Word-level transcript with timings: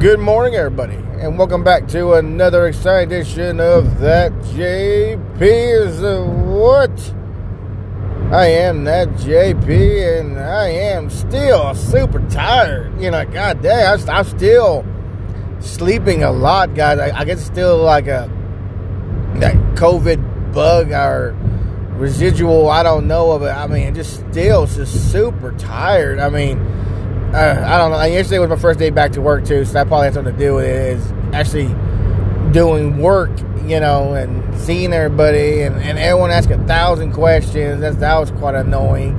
Good 0.00 0.20
morning, 0.20 0.54
everybody, 0.54 0.94
and 0.94 1.36
welcome 1.36 1.64
back 1.64 1.88
to 1.88 2.12
another 2.12 2.68
exciting 2.68 3.12
edition 3.12 3.58
of 3.58 3.98
That 3.98 4.30
JP 4.30 5.40
is 5.40 6.00
What? 6.00 7.14
I 8.32 8.46
am 8.46 8.84
that 8.84 9.08
JP, 9.08 10.20
and 10.20 10.38
I 10.38 10.68
am 10.68 11.10
still 11.10 11.74
super 11.74 12.20
tired. 12.28 13.00
You 13.00 13.10
know, 13.10 13.26
god 13.26 13.60
damn, 13.60 14.08
I'm 14.08 14.24
still 14.24 14.86
sleeping 15.58 16.22
a 16.22 16.30
lot, 16.30 16.76
guys. 16.76 17.00
I, 17.00 17.18
I 17.18 17.24
guess 17.24 17.44
still 17.44 17.78
like 17.78 18.06
a 18.06 18.30
that 19.40 19.56
COVID 19.74 20.54
bug 20.54 20.92
or 20.92 21.36
residual, 21.96 22.68
I 22.68 22.84
don't 22.84 23.08
know 23.08 23.32
of 23.32 23.42
it. 23.42 23.50
I 23.50 23.66
mean, 23.66 23.96
just 23.96 24.20
still 24.30 24.64
just 24.64 25.10
super 25.10 25.50
tired. 25.58 26.20
I 26.20 26.28
mean, 26.28 26.64
uh, 27.34 27.62
I 27.66 27.76
don't 27.76 27.90
know. 27.90 28.02
Yesterday 28.04 28.38
was 28.38 28.48
my 28.48 28.56
first 28.56 28.78
day 28.78 28.90
back 28.90 29.12
to 29.12 29.20
work 29.20 29.44
too, 29.44 29.64
so 29.64 29.74
that 29.74 29.88
probably 29.88 30.06
has 30.06 30.14
something 30.14 30.32
to 30.32 30.38
do 30.38 30.54
with 30.54 30.64
it. 30.64 30.96
Is 30.96 31.12
actually 31.34 31.68
doing 32.52 32.98
work, 32.98 33.30
you 33.66 33.80
know, 33.80 34.14
and 34.14 34.58
seeing 34.58 34.94
everybody, 34.94 35.60
and, 35.60 35.76
and 35.76 35.98
everyone 35.98 36.30
asked 36.30 36.50
a 36.50 36.58
thousand 36.64 37.12
questions. 37.12 37.82
That's 37.82 37.96
that 37.96 38.18
was 38.18 38.30
quite 38.30 38.54
annoying. 38.54 39.14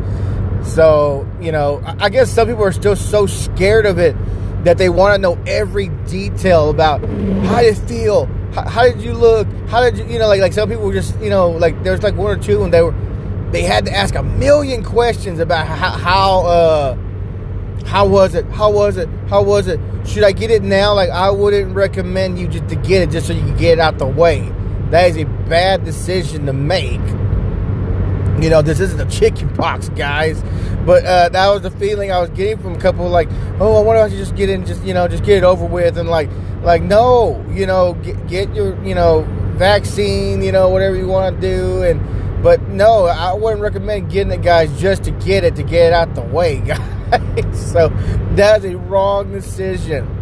So 0.63 1.29
you 1.39 1.51
know, 1.51 1.83
I 1.99 2.09
guess 2.09 2.31
some 2.31 2.47
people 2.47 2.63
are 2.63 2.71
still 2.71 2.95
so 2.95 3.27
scared 3.27 3.85
of 3.85 3.99
it 3.99 4.15
that 4.63 4.79
they 4.79 4.89
want 4.89 5.13
to 5.15 5.21
know 5.21 5.37
every 5.45 5.89
detail 6.07 6.71
about 6.71 7.01
how 7.45 7.59
you 7.61 7.75
feel, 7.75 8.25
how, 8.53 8.67
how, 8.67 8.83
did 8.83 9.01
you 9.01 9.13
look, 9.13 9.47
how 9.67 9.81
did 9.81 9.99
you, 9.99 10.05
you 10.05 10.19
know, 10.19 10.27
like 10.27 10.41
like 10.41 10.53
some 10.53 10.67
people 10.67 10.91
just, 10.91 11.17
you 11.19 11.29
know, 11.29 11.51
like 11.51 11.83
there's 11.83 12.01
like 12.01 12.15
one 12.15 12.39
or 12.39 12.41
two, 12.41 12.63
and 12.63 12.73
they 12.73 12.81
were 12.81 12.95
they 13.51 13.61
had 13.61 13.85
to 13.85 13.95
ask 13.95 14.15
a 14.15 14.23
million 14.23 14.83
questions 14.83 15.39
about 15.39 15.67
how 15.67 15.91
how. 15.91 16.45
uh 16.47 16.97
how 17.85 18.07
was 18.07 18.35
it? 18.35 18.45
How 18.47 18.71
was 18.71 18.97
it? 18.97 19.09
How 19.29 19.41
was 19.41 19.67
it? 19.67 19.79
Should 20.05 20.23
I 20.23 20.31
get 20.31 20.51
it 20.51 20.63
now? 20.63 20.93
Like, 20.93 21.09
I 21.09 21.29
wouldn't 21.29 21.75
recommend 21.75 22.39
you 22.39 22.47
just 22.47 22.67
to 22.69 22.75
get 22.75 23.01
it 23.01 23.11
just 23.11 23.27
so 23.27 23.33
you 23.33 23.41
can 23.41 23.57
get 23.57 23.73
it 23.73 23.79
out 23.79 23.97
the 23.97 24.07
way. 24.07 24.51
That 24.91 25.09
is 25.09 25.17
a 25.17 25.25
bad 25.25 25.85
decision 25.85 26.45
to 26.45 26.53
make. 26.53 27.01
You 28.41 28.49
know, 28.49 28.61
this 28.61 28.79
isn't 28.79 28.99
a 28.99 29.09
chicken 29.09 29.53
pox, 29.55 29.89
guys. 29.89 30.41
But 30.85 31.05
uh, 31.05 31.29
that 31.29 31.47
was 31.49 31.61
the 31.61 31.71
feeling 31.71 32.11
I 32.11 32.19
was 32.19 32.29
getting 32.31 32.57
from 32.57 32.75
a 32.75 32.79
couple. 32.79 33.07
Like, 33.07 33.29
oh, 33.59 33.79
I 33.79 33.83
wonder 33.83 34.01
if 34.01 34.05
I 34.05 34.09
should 34.09 34.17
just 34.17 34.35
get 34.35 34.49
in, 34.49 34.65
just 34.65 34.83
you 34.83 34.93
know, 34.93 35.07
just 35.07 35.23
get 35.23 35.37
it 35.37 35.43
over 35.43 35.65
with, 35.65 35.97
and 35.97 36.09
like, 36.09 36.29
like 36.63 36.81
no, 36.81 37.45
you 37.49 37.67
know, 37.67 37.93
get, 37.95 38.27
get 38.27 38.55
your, 38.55 38.81
you 38.83 38.95
know, 38.95 39.23
vaccine, 39.57 40.41
you 40.41 40.51
know, 40.51 40.69
whatever 40.69 40.95
you 40.95 41.07
want 41.07 41.35
to 41.35 41.41
do, 41.41 41.83
and 41.83 42.01
but 42.41 42.61
no, 42.69 43.05
I 43.05 43.33
wouldn't 43.33 43.61
recommend 43.61 44.09
getting 44.09 44.31
it, 44.31 44.41
guys, 44.41 44.79
just 44.79 45.03
to 45.03 45.11
get 45.11 45.43
it 45.43 45.55
to 45.57 45.63
get 45.63 45.87
it 45.87 45.93
out 45.93 46.15
the 46.15 46.21
way, 46.21 46.59
guys. 46.65 46.98
so 47.53 47.89
that's 48.35 48.65
a 48.65 48.77
wrong 48.77 49.31
decision. 49.31 50.15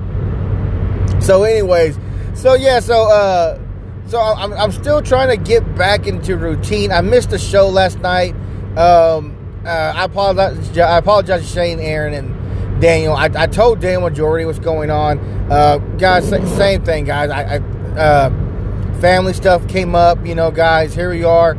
So, 1.22 1.44
anyways, 1.44 1.98
so 2.34 2.54
yeah, 2.54 2.80
so 2.80 3.10
uh, 3.10 3.60
so 4.08 4.20
I'm, 4.22 4.54
I'm 4.54 4.72
still 4.72 5.02
trying 5.02 5.30
to 5.30 5.44
get 5.44 5.76
back 5.76 6.08
into 6.08 6.38
routine. 6.38 6.92
I 6.92 7.02
missed 7.02 7.32
the 7.32 7.40
show 7.40 7.68
last 7.68 8.00
night. 8.00 8.34
Um, 8.78 9.36
uh, 9.66 9.94
I 9.96 10.06
apologize. 10.06 10.78
I 10.78 10.98
apologize 10.98 11.42
to 11.42 11.48
Shane, 11.48 11.80
Aaron, 11.80 12.14
and 12.14 12.82
Daniel. 12.82 13.14
I, 13.14 13.30
I 13.36 13.48
told 13.48 13.82
Daniel 13.82 14.02
majority 14.02 14.46
what's 14.46 14.60
going 14.60 14.90
on. 14.92 15.20
Uh, 15.52 15.80
guys, 15.98 16.30
same 16.30 16.84
thing, 16.86 17.06
guys. 17.06 17.30
I, 17.30 17.56
I 17.56 17.58
uh, 18.00 19.00
family 19.02 19.34
stuff 19.34 19.68
came 19.68 19.96
up. 19.96 20.26
You 20.26 20.36
know, 20.36 20.52
guys. 20.52 20.96
Here 20.96 21.10
we 21.10 21.24
are. 21.26 21.58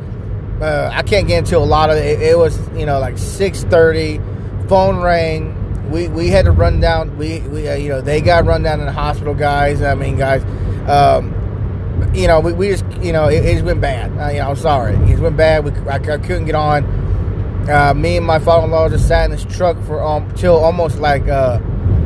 Uh, 0.60 0.90
I 0.92 1.02
can't 1.02 1.28
get 1.28 1.38
into 1.38 1.58
a 1.58 1.60
lot 1.60 1.90
of 1.90 1.96
it. 1.96 2.20
It 2.22 2.36
was, 2.38 2.58
you 2.70 2.86
know, 2.86 2.98
like 2.98 3.18
six 3.18 3.62
thirty 3.64 4.20
phone 4.68 4.98
rang. 5.00 5.54
We, 5.90 6.08
we 6.08 6.28
had 6.28 6.44
to 6.44 6.50
run 6.52 6.80
down. 6.80 7.16
We, 7.16 7.40
we 7.40 7.68
uh, 7.68 7.74
you 7.74 7.88
know 7.88 8.00
they 8.00 8.20
got 8.20 8.44
run 8.44 8.62
down 8.62 8.80
in 8.80 8.86
the 8.86 8.92
hospital, 8.92 9.34
guys. 9.34 9.82
I 9.82 9.94
mean, 9.94 10.16
guys, 10.16 10.44
um, 10.88 11.34
you 12.14 12.26
know 12.26 12.40
we, 12.40 12.52
we 12.52 12.68
just 12.68 12.84
you 13.00 13.12
know 13.12 13.28
it, 13.28 13.44
it's 13.44 13.62
been 13.62 13.80
bad. 13.80 14.10
Uh, 14.18 14.30
you 14.30 14.40
know, 14.40 14.50
I'm 14.50 14.56
sorry, 14.56 14.94
it's 15.10 15.20
been 15.20 15.36
bad. 15.36 15.64
We 15.64 15.72
I, 15.88 15.94
I 15.94 15.98
couldn't 15.98 16.44
get 16.44 16.54
on. 16.54 16.84
Uh, 17.68 17.92
me 17.94 18.16
and 18.16 18.26
my 18.26 18.38
father-in-law 18.38 18.88
just 18.88 19.08
sat 19.08 19.26
in 19.26 19.30
this 19.30 19.44
truck 19.44 19.82
for 19.84 20.02
um 20.02 20.30
till 20.34 20.56
almost 20.56 20.98
like 20.98 21.26
uh, 21.28 21.58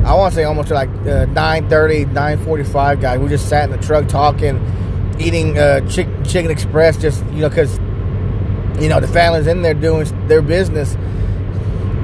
I 0.04 0.14
want 0.14 0.32
to 0.32 0.36
say 0.36 0.44
almost 0.44 0.70
like 0.70 0.88
uh, 0.88 1.26
9:30, 1.26 2.12
9:45, 2.12 3.00
guys. 3.00 3.18
We 3.20 3.28
just 3.28 3.48
sat 3.48 3.70
in 3.70 3.76
the 3.76 3.84
truck 3.84 4.08
talking, 4.08 4.60
eating 5.20 5.58
uh, 5.58 5.88
chick, 5.88 6.08
chicken 6.24 6.50
express, 6.50 6.96
just 6.96 7.24
you 7.26 7.40
know 7.40 7.48
because 7.48 7.78
you 8.80 8.88
know 8.88 9.00
the 9.00 9.08
family's 9.08 9.48
in 9.48 9.62
there 9.62 9.74
doing 9.74 10.06
their 10.28 10.42
business 10.42 10.96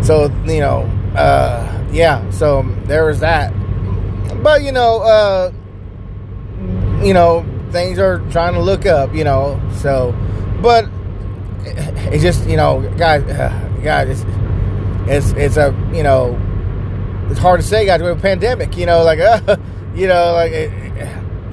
so 0.02 0.32
you 0.46 0.60
know, 0.60 0.82
uh, 1.16 1.86
yeah. 1.92 2.28
So 2.30 2.62
there 2.84 3.04
was 3.06 3.20
that. 3.20 3.52
But 4.42 4.62
you 4.62 4.72
know, 4.72 5.00
uh, 5.00 5.52
you 7.02 7.14
know, 7.14 7.44
things 7.70 7.98
are 7.98 8.18
trying 8.30 8.54
to 8.54 8.60
look 8.60 8.86
up. 8.86 9.14
You 9.14 9.24
know, 9.24 9.60
so 9.80 10.14
but 10.62 10.88
it's 11.64 12.22
just 12.22 12.48
you 12.48 12.56
know, 12.56 12.80
guys, 12.96 13.22
uh, 13.24 13.50
guys, 13.82 14.08
it's 14.20 14.24
it's 15.08 15.30
it's 15.32 15.56
a 15.56 15.74
you 15.92 16.02
know, 16.02 16.38
it's 17.30 17.38
hard 17.38 17.60
to 17.60 17.66
say, 17.66 17.86
guys. 17.86 18.02
With 18.02 18.18
a 18.18 18.20
pandemic, 18.20 18.76
you 18.76 18.86
know, 18.86 19.02
like 19.02 19.18
uh, 19.18 19.56
you 19.94 20.06
know, 20.06 20.32
like 20.32 20.52
it, 20.52 20.72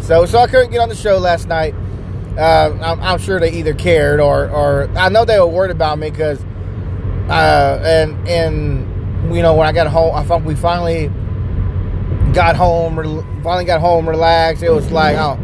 so 0.02 0.26
so 0.26 0.40
I 0.40 0.48
couldn't 0.48 0.72
get 0.72 0.80
on 0.80 0.90
the 0.90 0.96
show 0.96 1.18
last 1.18 1.48
night. 1.48 1.74
Uh, 2.38 2.78
I'm, 2.82 3.02
I'm, 3.02 3.18
sure 3.18 3.40
they 3.40 3.52
either 3.52 3.74
cared 3.74 4.20
or 4.20 4.50
or 4.50 4.90
I 4.98 5.08
know 5.08 5.24
they 5.24 5.40
were 5.40 5.48
worried 5.48 5.72
about 5.72 5.98
me 5.98 6.10
because 6.10 6.44
uh, 7.30 7.80
and 7.84 8.28
and 8.28 9.36
you 9.36 9.42
know 9.42 9.56
when 9.56 9.68
I 9.68 9.72
got 9.72 9.88
home, 9.88 10.16
I 10.16 10.24
thought 10.24 10.44
we 10.44 10.56
finally 10.56 11.08
got 12.34 12.56
home. 12.56 12.96
Finally 13.44 13.66
got 13.66 13.82
home, 13.82 14.08
relaxed. 14.08 14.64
It 14.64 14.72
was 14.72 14.92
like 14.92 15.18
oh, 15.18 15.40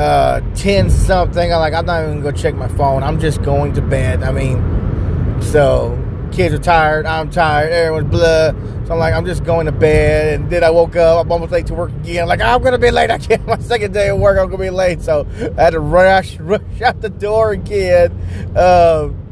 uh, 0.00 0.40
ten 0.54 0.90
something. 0.90 1.52
I'm 1.52 1.60
like 1.60 1.74
I'm 1.74 1.86
not 1.86 2.04
even 2.04 2.20
gonna 2.20 2.36
check 2.36 2.54
my 2.54 2.68
phone. 2.68 3.02
I'm 3.02 3.20
just 3.20 3.42
going 3.42 3.74
to 3.74 3.82
bed. 3.82 4.22
I 4.22 4.32
mean, 4.32 5.40
so 5.42 5.98
kids 6.34 6.54
are 6.54 6.58
tired. 6.58 7.06
I'm 7.06 7.30
tired. 7.30 7.72
Everyone's 7.72 8.10
blood. 8.10 8.56
So 8.86 8.92
I'm 8.92 8.98
like, 8.98 9.14
I'm 9.14 9.24
just 9.24 9.44
going 9.44 9.66
to 9.66 9.72
bed. 9.72 10.40
And 10.40 10.50
then 10.50 10.62
I 10.64 10.70
woke 10.70 10.96
up. 10.96 11.24
I'm 11.24 11.32
almost 11.32 11.52
late 11.52 11.66
to 11.66 11.74
work 11.74 11.92
again. 11.92 12.26
Like, 12.26 12.40
I'm 12.40 12.62
to 12.62 12.78
be 12.78 12.90
late. 12.90 13.10
I 13.10 13.18
can't. 13.18 13.46
My 13.46 13.58
second 13.58 13.94
day 13.94 14.08
of 14.08 14.18
work, 14.18 14.38
I'm 14.38 14.50
to 14.50 14.58
be 14.58 14.70
late. 14.70 15.00
So 15.00 15.26
I 15.56 15.62
had 15.62 15.70
to 15.70 15.80
rush, 15.80 16.36
rush 16.40 16.80
out 16.82 17.00
the 17.00 17.08
door 17.08 17.52
again. 17.52 18.12
Um, 18.56 19.23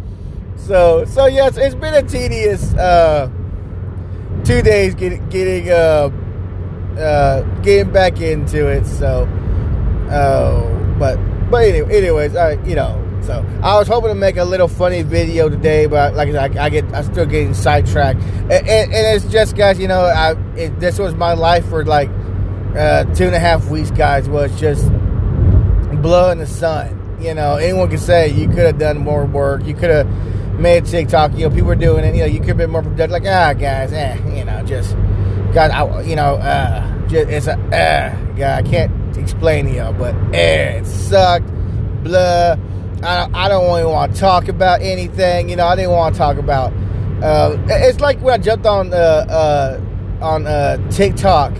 so 0.56 1.04
so 1.04 1.26
yes, 1.26 1.56
it's 1.56 1.74
been 1.74 1.94
a 1.94 2.02
tedious 2.02 2.74
uh, 2.74 3.30
two 4.44 4.62
days 4.62 4.94
getting 4.94 5.28
getting 5.28 5.70
uh, 5.70 6.10
uh, 6.98 7.42
getting 7.62 7.92
back 7.92 8.20
into 8.20 8.68
it. 8.68 8.86
So, 8.86 9.24
uh, 10.10 10.98
but 10.98 11.16
but 11.50 11.64
anyway, 11.64 11.96
anyways, 11.96 12.36
I 12.36 12.52
you 12.64 12.74
know. 12.74 12.98
So 13.22 13.46
I 13.62 13.78
was 13.78 13.86
hoping 13.86 14.08
to 14.08 14.16
make 14.16 14.36
a 14.36 14.44
little 14.44 14.66
funny 14.66 15.02
video 15.02 15.48
today, 15.48 15.86
but 15.86 16.14
like 16.14 16.28
I 16.30 16.32
said, 16.32 16.56
I, 16.56 16.64
I 16.64 16.68
get 16.70 16.84
I'm 16.92 17.04
still 17.04 17.24
getting 17.24 17.54
sidetracked, 17.54 18.20
and, 18.20 18.52
and, 18.52 18.92
and, 18.92 19.16
it's 19.16 19.24
just 19.26 19.54
guys, 19.54 19.78
you 19.78 19.86
know, 19.86 20.00
I 20.00 20.32
it, 20.56 20.80
this 20.80 20.98
was 20.98 21.14
my 21.14 21.34
life 21.34 21.64
for 21.68 21.84
like 21.84 22.10
uh, 22.76 23.04
two 23.14 23.26
and 23.26 23.34
a 23.34 23.38
half 23.38 23.68
weeks, 23.68 23.92
guys. 23.92 24.28
Was 24.28 24.58
just 24.58 24.90
blood 26.02 26.32
in 26.32 26.38
the 26.38 26.46
sun. 26.46 26.98
You 27.20 27.34
know, 27.34 27.54
anyone 27.54 27.88
can 27.88 27.98
say 27.98 28.28
you 28.28 28.48
could 28.48 28.66
have 28.66 28.78
done 28.78 28.98
more 28.98 29.24
work. 29.24 29.64
You 29.64 29.74
could 29.74 29.90
have 29.90 30.31
made 30.58 30.86
TikTok. 30.86 31.32
You 31.32 31.48
know, 31.48 31.54
people 31.54 31.70
are 31.70 31.76
doing 31.76 32.04
it. 32.04 32.14
You 32.14 32.22
know, 32.22 32.26
you 32.26 32.38
could 32.38 32.48
have 32.48 32.56
been 32.58 32.70
more 32.70 32.82
productive. 32.82 33.10
Like, 33.10 33.26
ah, 33.26 33.52
guys, 33.52 33.92
eh, 33.92 34.16
you 34.36 34.44
know, 34.44 34.62
just 34.64 34.94
God, 35.52 35.70
I, 35.70 36.02
you 36.02 36.16
know, 36.16 36.36
uh, 36.36 37.08
just 37.08 37.28
it's 37.28 37.46
a, 37.46 37.54
uh, 37.54 38.34
God, 38.34 38.64
I 38.64 38.68
can't 38.68 39.16
explain 39.16 39.66
to 39.66 39.74
y'all, 39.74 39.92
but 39.92 40.14
eh, 40.34 40.78
it 40.78 40.86
sucked. 40.86 41.46
Blah. 42.04 42.56
I, 43.02 43.28
I 43.34 43.48
don't 43.48 43.66
really 43.66 43.84
want 43.84 44.14
to 44.14 44.20
talk 44.20 44.48
about 44.48 44.80
anything. 44.80 45.48
You 45.48 45.56
know, 45.56 45.66
I 45.66 45.76
didn't 45.76 45.90
want 45.90 46.14
to 46.14 46.18
talk 46.18 46.36
about. 46.36 46.72
Uh, 47.22 47.56
it's 47.68 48.00
like 48.00 48.20
when 48.20 48.34
I 48.34 48.38
jumped 48.38 48.66
on 48.66 48.92
uh, 48.92 48.96
uh, 48.96 49.80
on 50.20 50.46
uh, 50.46 50.76
TikTok, 50.90 51.52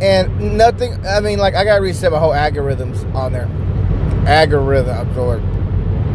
and 0.00 0.56
nothing. 0.56 1.04
I 1.06 1.20
mean, 1.20 1.38
like 1.38 1.54
I 1.54 1.64
got 1.64 1.76
to 1.76 1.82
reset 1.82 2.12
my 2.12 2.18
whole 2.18 2.32
algorithms 2.32 3.12
on 3.14 3.32
there. 3.32 3.48
Algorithm, 4.26 5.16
Lord. 5.16 5.42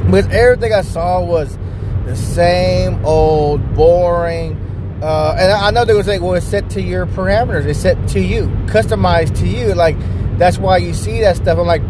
But 0.09 0.31
everything 0.31 0.73
I 0.73 0.81
saw 0.81 1.23
was 1.23 1.57
the 2.05 2.15
same 2.15 3.03
old 3.05 3.75
boring. 3.75 4.61
Uh, 5.01 5.35
and 5.37 5.51
I 5.51 5.71
know 5.71 5.85
they 5.85 5.93
would 5.93 6.05
say, 6.05 6.19
well, 6.19 6.35
it's 6.35 6.45
set 6.45 6.69
to 6.71 6.81
your 6.81 7.05
parameters. 7.05 7.65
It's 7.65 7.79
set 7.79 8.07
to 8.09 8.19
you, 8.19 8.47
customized 8.67 9.37
to 9.39 9.47
you. 9.47 9.73
Like 9.73 9.97
that's 10.37 10.57
why 10.57 10.77
you 10.77 10.93
see 10.93 11.21
that 11.21 11.35
stuff. 11.35 11.57
I'm 11.57 11.67
like, 11.67 11.81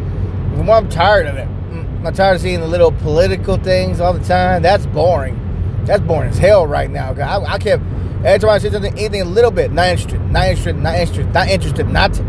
well, 0.58 0.78
I'm 0.78 0.90
tired 0.90 1.28
of 1.28 1.36
it. 1.36 1.48
Mm, 1.48 2.06
I'm 2.06 2.14
tired 2.14 2.36
of 2.36 2.42
seeing 2.42 2.62
the 2.62 2.68
little 2.68 2.92
political 2.92 3.58
things 3.58 4.00
all 4.00 4.14
the 4.14 4.26
time. 4.26 4.62
That's 4.62 4.86
boring. 4.88 5.42
That's 5.86 6.02
boring 6.02 6.32
as 6.32 6.38
hell 6.38 6.66
right 6.66 6.90
now. 6.90 7.14
I, 7.14 7.54
I 7.54 7.58
kept 7.60 7.84
every 8.24 8.40
time 8.40 8.50
I 8.50 8.58
see 8.58 8.72
something, 8.72 8.98
anything 8.98 9.22
a 9.22 9.26
little 9.26 9.52
bit, 9.52 9.72
not 9.72 9.90
interested, 9.90 10.22
not 10.32 10.48
interested, 10.48 10.78
not 10.78 10.96
interested, 10.96 11.34
not 11.34 11.48
interested, 11.50 11.88
not 11.88 12.20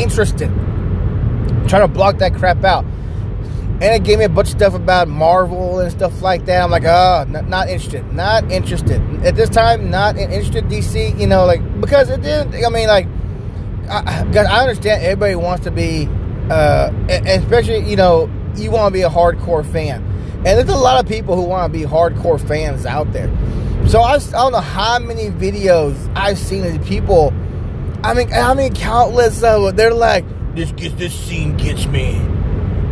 interested. 0.00 0.48
Trying 1.68 1.82
to 1.82 1.88
block 1.88 2.18
that 2.18 2.34
crap 2.34 2.64
out 2.64 2.84
and 3.84 3.94
it 3.94 4.02
gave 4.02 4.18
me 4.18 4.24
a 4.24 4.30
bunch 4.30 4.48
of 4.48 4.56
stuff 4.56 4.72
about 4.72 5.08
Marvel 5.08 5.80
and 5.80 5.92
stuff 5.92 6.22
like 6.22 6.46
that. 6.46 6.62
I'm 6.62 6.70
like, 6.70 6.84
oh, 6.84 7.26
not, 7.28 7.48
not 7.48 7.68
interested, 7.68 8.10
not 8.14 8.50
interested 8.50 9.02
at 9.26 9.36
this 9.36 9.50
time. 9.50 9.90
Not 9.90 10.16
interested. 10.16 10.64
DC, 10.64 11.20
you 11.20 11.26
know, 11.26 11.44
like 11.44 11.60
because 11.82 12.08
it 12.08 12.22
didn't. 12.22 12.54
I 12.64 12.70
mean, 12.70 12.88
like 12.88 13.06
I, 13.90 14.24
I 14.38 14.60
understand 14.62 15.02
everybody 15.02 15.34
wants 15.34 15.64
to 15.64 15.70
be, 15.70 16.08
uh, 16.48 16.92
especially 17.10 17.80
you 17.80 17.96
know, 17.96 18.30
you 18.56 18.70
want 18.70 18.90
to 18.90 18.98
be 18.98 19.02
a 19.02 19.10
hardcore 19.10 19.70
fan, 19.70 20.02
and 20.36 20.46
there's 20.46 20.70
a 20.70 20.76
lot 20.76 21.04
of 21.04 21.06
people 21.06 21.36
who 21.36 21.42
want 21.42 21.70
to 21.70 21.78
be 21.78 21.84
hardcore 21.84 22.40
fans 22.48 22.86
out 22.86 23.12
there. 23.12 23.28
So 23.86 24.00
I, 24.00 24.14
I 24.14 24.18
don't 24.18 24.52
know 24.52 24.60
how 24.60 24.98
many 24.98 25.28
videos 25.28 25.94
I've 26.16 26.38
seen 26.38 26.64
of 26.64 26.82
people. 26.86 27.34
I 28.02 28.14
mean, 28.14 28.32
I 28.32 28.54
mean, 28.54 28.72
countless 28.72 29.42
of 29.42 29.62
them. 29.62 29.76
They're 29.76 29.92
like, 29.92 30.24
this 30.54 30.72
gets 30.72 30.94
this 30.94 31.12
scene 31.12 31.58
gets 31.58 31.84
me 31.84 32.33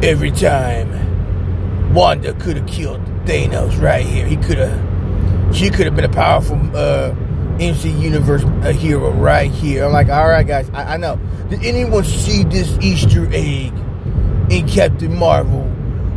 every 0.03 0.33
time. 0.33 1.13
Wanda 1.95 2.33
could 2.35 2.57
have 2.57 2.67
killed 2.67 3.01
Thanos 3.25 3.81
right 3.81 4.05
here. 4.05 4.27
He 4.27 4.37
could 4.37 4.59
have. 4.59 5.55
She 5.55 5.69
could 5.69 5.85
have 5.85 5.95
been 5.95 6.07
a 6.07 6.09
powerful 6.09 6.59
uh, 6.75 7.15
MC 7.61 7.91
Universe 7.91 8.43
a 8.63 8.73
hero 8.73 9.11
right 9.11 9.51
here. 9.51 9.85
I'm 9.85 9.93
like, 9.93 10.09
all 10.09 10.29
right, 10.29 10.47
guys, 10.47 10.71
I, 10.71 10.95
I 10.95 10.97
know. 10.97 11.21
Did 11.51 11.65
anyone 11.65 12.05
see 12.05 12.45
this 12.45 12.79
Easter 12.81 13.29
egg 13.33 13.75
in 14.51 14.67
Captain 14.67 15.15
Marvel 15.15 15.65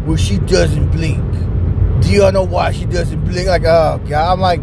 where 0.06 0.18
she 0.18 0.38
doesn't 0.40 0.90
blink? 0.92 1.22
Do 2.02 2.12
y'all 2.12 2.32
know 2.32 2.44
why 2.44 2.72
she 2.72 2.86
doesn't 2.86 3.26
blink? 3.26 3.48
Like, 3.48 3.64
oh 3.64 4.02
god, 4.08 4.32
I'm 4.32 4.40
like, 4.40 4.60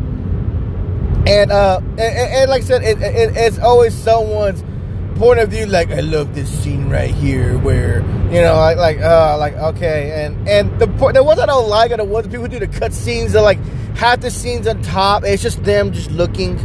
and 1.26 1.52
uh, 1.52 1.80
and, 1.82 2.00
and 2.00 2.50
like 2.50 2.62
I 2.62 2.64
said, 2.64 2.82
it, 2.82 3.02
it, 3.02 3.36
it's 3.36 3.58
always 3.58 3.94
someone's 3.94 4.64
point 5.12 5.40
of 5.40 5.50
view. 5.50 5.66
Like, 5.66 5.90
I 5.90 6.00
love 6.00 6.34
this 6.34 6.50
scene 6.62 6.88
right 6.88 7.14
here 7.14 7.58
where 7.58 8.00
you 8.32 8.40
know, 8.40 8.56
like, 8.56 8.76
like, 8.76 8.98
uh, 9.00 9.36
like, 9.38 9.54
okay, 9.54 10.24
and 10.24 10.48
and 10.48 10.78
the 10.78 10.86
point, 10.86 11.14
the 11.14 11.22
ones 11.22 11.38
I 11.38 11.46
don't 11.46 11.68
like 11.68 11.90
are 11.90 11.98
the 11.98 12.04
ones 12.04 12.28
people 12.28 12.48
do 12.48 12.58
the 12.58 12.66
cut 12.66 12.92
scenes. 12.92 13.32
They're 13.32 13.42
like 13.42 13.58
half 13.96 14.20
the 14.20 14.30
scenes 14.30 14.66
on 14.66 14.82
top. 14.82 15.24
it's 15.24 15.42
just 15.42 15.62
them 15.64 15.92
just 15.92 16.10
looking 16.10 16.58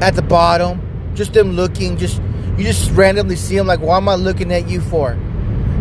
at 0.00 0.14
the 0.14 0.22
bottom, 0.22 0.80
just 1.14 1.34
them 1.34 1.52
looking. 1.52 1.96
Just 1.96 2.22
you 2.56 2.64
just 2.64 2.90
randomly 2.92 3.36
see 3.36 3.56
them. 3.56 3.66
Like, 3.66 3.80
why 3.80 3.96
am 3.98 4.08
I 4.08 4.14
looking 4.14 4.52
at 4.52 4.68
you 4.68 4.80
for? 4.80 5.18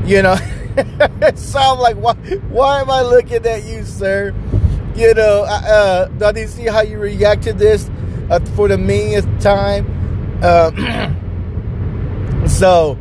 You 0.06 0.22
know. 0.22 0.36
so 1.36 1.60
I'm 1.60 1.80
like, 1.80 1.96
why? 1.96 2.14
Why 2.50 2.82
am 2.82 2.90
I 2.90 3.02
looking 3.02 3.46
at 3.46 3.64
you, 3.64 3.84
sir? 3.84 4.34
You 4.96 5.14
know, 5.14 5.44
uh, 5.44 6.08
do 6.32 6.42
you 6.42 6.48
see 6.48 6.66
how 6.66 6.82
you 6.82 6.98
react 6.98 7.44
to 7.44 7.54
this 7.54 7.90
uh, 8.30 8.40
for 8.56 8.68
the 8.68 8.78
millionth 8.78 9.42
time? 9.42 9.86
Uh, 10.42 11.14
so, 12.48 12.98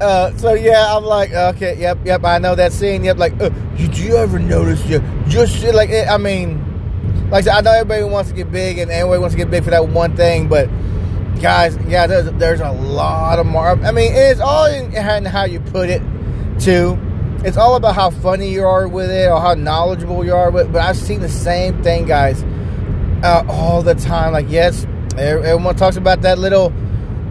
uh, 0.00 0.36
so 0.36 0.54
yeah, 0.54 0.96
I'm 0.96 1.04
like, 1.04 1.32
okay, 1.32 1.76
yep, 1.78 1.98
yep, 2.04 2.24
I 2.24 2.38
know 2.38 2.54
that 2.54 2.72
scene. 2.72 3.04
Yep, 3.04 3.18
like, 3.18 3.40
uh, 3.40 3.48
did 3.76 3.98
you 3.98 4.16
ever 4.16 4.38
notice? 4.38 4.84
You 4.86 5.00
just 5.28 5.62
like, 5.74 5.90
it, 5.90 6.08
I 6.08 6.16
mean, 6.16 6.64
like 7.30 7.42
I 7.42 7.44
said, 7.44 7.54
I 7.54 7.60
know 7.60 7.72
everybody 7.72 8.04
wants 8.04 8.30
to 8.30 8.36
get 8.36 8.50
big 8.50 8.78
and 8.78 8.90
everybody 8.90 9.20
wants 9.20 9.34
to 9.34 9.38
get 9.38 9.50
big 9.50 9.64
for 9.64 9.70
that 9.70 9.88
one 9.88 10.16
thing, 10.16 10.48
but 10.48 10.68
guys, 11.40 11.76
yeah, 11.86 12.06
there's, 12.06 12.30
there's 12.32 12.60
a 12.60 12.72
lot 12.72 13.38
of 13.38 13.46
more. 13.46 13.70
I 13.70 13.92
mean, 13.92 14.12
it's 14.14 14.40
all 14.40 14.66
in 14.66 14.92
how 15.24 15.44
you 15.44 15.60
put 15.60 15.90
it, 15.90 16.02
too. 16.58 16.98
It's 17.44 17.56
all 17.56 17.76
about 17.76 17.94
how 17.94 18.10
funny 18.10 18.50
you 18.50 18.64
are 18.64 18.88
with 18.88 19.10
it 19.10 19.30
or 19.30 19.40
how 19.40 19.54
knowledgeable 19.54 20.24
you 20.24 20.34
are 20.34 20.50
with. 20.50 20.72
But 20.72 20.82
I've 20.82 20.96
seen 20.96 21.20
the 21.20 21.28
same 21.28 21.82
thing, 21.84 22.06
guys, 22.06 22.42
uh, 23.22 23.44
all 23.48 23.82
the 23.82 23.94
time. 23.94 24.32
Like, 24.32 24.46
yes, 24.48 24.86
everyone 25.16 25.76
talks 25.76 25.96
about 25.96 26.22
that 26.22 26.38
little 26.38 26.72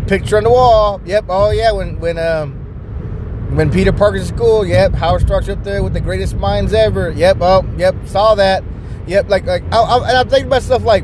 picture 0.08 0.38
on 0.38 0.44
the 0.44 0.50
wall. 0.50 1.02
Yep. 1.06 1.26
Oh 1.30 1.52
yeah. 1.52 1.72
When 1.72 2.00
when 2.00 2.18
um 2.18 2.54
when 3.56 3.72
Peter 3.72 3.92
Parker's 3.92 4.28
school. 4.28 4.66
Yep. 4.66 4.94
Howard 4.94 5.22
Stark's 5.22 5.50
up 5.50 5.64
there 5.64 5.84
with 5.84 5.94
the 5.94 6.02
greatest 6.02 6.36
minds 6.36 6.74
ever. 6.74 7.12
Yep. 7.12 7.38
Oh 7.42 7.66
yep. 7.78 7.96
Saw 8.06 8.36
that. 8.36 8.64
Yep. 9.08 9.30
Like 9.30 9.46
like 9.46 9.64
I, 9.72 9.78
I, 9.78 10.10
and 10.10 10.18
I'm 10.18 10.30
thinking 10.30 10.48
about 10.48 10.64
stuff 10.64 10.84
like 10.84 11.04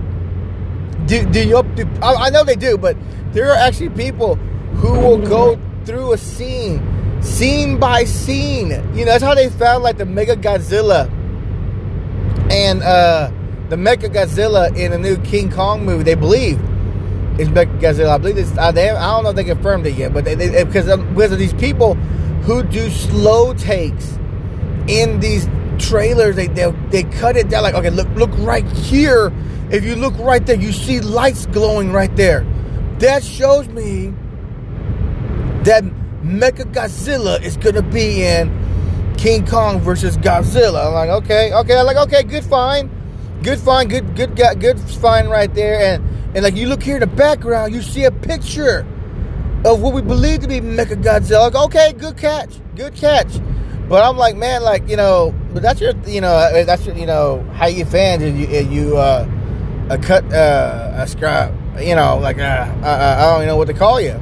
do 1.08 1.26
do 1.26 1.48
you 1.48 1.64
do, 1.76 1.88
I, 2.02 2.14
I 2.14 2.30
know 2.30 2.44
they 2.44 2.56
do, 2.56 2.78
but 2.78 2.96
there 3.34 3.52
are 3.52 3.58
actually 3.58 3.90
people 3.90 4.36
who 4.76 4.94
will 4.94 5.18
go 5.18 5.60
through 5.86 6.14
a 6.14 6.18
scene 6.18 6.82
scene 7.22 7.80
by 7.80 8.04
scene. 8.04 8.70
You 8.94 9.06
know, 9.06 9.12
that's 9.12 9.24
how 9.24 9.36
they 9.36 9.50
found 9.50 9.84
like 9.84 9.98
the 9.98 10.06
Mega 10.06 10.36
Godzilla 10.36 11.10
and 12.52 12.84
uh, 12.84 13.32
the 13.70 13.78
Mega 13.78 14.10
Godzilla 14.10 14.76
in 14.78 14.92
the 14.92 14.98
new 14.98 15.18
King 15.18 15.52
Kong 15.52 15.86
movie. 15.86 16.04
They 16.04 16.16
believe 16.16 16.60
Mega 17.38 17.72
Godzilla. 17.78 18.10
I 18.10 18.18
believe 18.18 18.38
it's. 18.38 18.58
Uh, 18.58 18.72
they, 18.72 18.90
I 18.90 19.12
don't 19.12 19.24
know 19.24 19.30
if 19.32 19.36
they 19.36 19.44
confirmed 19.44 19.86
it 19.88 19.96
yet, 19.96 20.14
but 20.14 20.26
they, 20.26 20.36
they 20.36 20.64
because 20.64 20.90
um, 20.90 21.14
because 21.14 21.32
of 21.32 21.40
these 21.40 21.54
people 21.54 21.96
who 22.46 22.64
do 22.64 22.90
slow 22.90 23.54
takes 23.54 24.18
in 24.88 25.20
these 25.20 25.48
trailers, 25.80 26.36
they 26.36 26.48
they 26.48 26.72
they 26.90 27.04
cut 27.04 27.36
it 27.36 27.50
down. 27.50 27.64
Like 27.64 27.76
okay, 27.76 27.90
look 27.90 28.08
look 28.16 28.32
right 28.40 28.66
here. 28.72 29.32
If 29.72 29.84
you 29.84 29.96
look 29.96 30.18
right 30.20 30.46
there, 30.46 30.56
you 30.56 30.72
see 30.72 31.00
lights 31.00 31.46
glowing 31.48 31.92
right 31.92 32.16
there. 32.16 32.46
That 33.00 33.24
shows 33.24 33.68
me 33.70 34.14
that 35.64 35.84
Mecha 36.24 36.72
Godzilla 36.72 37.42
is 37.42 37.58
gonna 37.58 37.82
be 37.82 38.24
in 38.24 39.16
King 39.18 39.46
Kong 39.48 39.80
versus 39.80 40.18
Godzilla. 40.18 40.88
I'm 40.88 40.94
like, 40.94 41.10
okay, 41.24 41.54
okay, 41.54 41.78
I'm 41.78 41.86
like, 41.86 41.98
okay, 41.98 42.24
good, 42.24 42.44
fine, 42.44 42.90
good, 43.42 43.58
fine, 43.60 43.88
good, 43.88 44.16
good, 44.16 44.36
good, 44.36 44.60
good, 44.60 44.80
fine, 44.80 45.28
right 45.28 45.54
there. 45.54 45.80
And 45.80 46.13
and 46.36 46.44
like 46.44 46.56
you 46.56 46.68
look 46.68 46.84
here 46.84 46.96
in 46.96 47.02
the 47.02 47.08
background, 47.08 47.74
you 47.74 47.82
see 47.82 48.04
a 48.04 48.12
picture 48.12 48.86
of 49.66 49.82
what 49.82 49.94
we 49.94 50.02
believe 50.02 50.42
to 50.42 50.48
be 50.48 50.60
Mecha 50.60 51.02
Godzilla. 51.02 51.52
Like, 51.52 51.56
okay, 51.66 51.94
good 51.94 52.18
catch, 52.18 52.60
good 52.76 52.96
catch. 52.96 53.40
But 53.88 54.04
I'm 54.04 54.18
like, 54.18 54.36
man, 54.36 54.64
like 54.64 54.88
you 54.90 54.98
know, 54.98 55.34
but 55.54 55.62
that's 55.62 55.80
your, 55.82 55.94
you 56.06 56.22
know, 56.22 56.64
that's 56.66 56.86
your, 56.86 56.96
you 56.96 57.06
know, 57.06 57.44
how 57.54 57.68
you 57.68 57.86
fans 57.86 58.24
and 58.24 58.40
you, 58.40 58.48
you 58.48 58.98
uh, 58.98 59.28
a 59.90 59.98
cut, 59.98 60.24
uh, 60.34 60.92
a 60.96 61.08
scrap, 61.08 61.54
you 61.80 61.96
know, 61.96 62.18
like 62.18 62.40
uh, 62.40 62.68
uh, 62.82 63.16
I 63.20 63.26
don't 63.26 63.38
even 63.38 63.48
know 63.48 63.58
what 63.58 63.68
to 63.68 63.74
call 63.74 64.00
you 64.02 64.20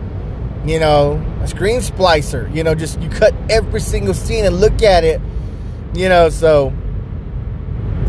you 0.66 0.80
know, 0.80 1.14
a 1.42 1.48
screen 1.48 1.80
splicer, 1.80 2.54
you 2.56 2.64
know, 2.64 2.76
just 2.76 3.00
you 3.02 3.10
cut 3.10 3.34
every 3.50 3.80
single 3.80 4.14
scene 4.14 4.46
and 4.46 4.60
look 4.60 4.84
at 4.84 5.04
it, 5.04 5.20
you 5.94 6.08
know, 6.08 6.30
so 6.30 6.72